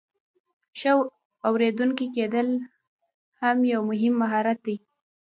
[0.79, 0.91] ښه
[1.47, 2.47] اوریدونکی کیدل
[3.41, 4.75] هم یو مهم مهارت دی.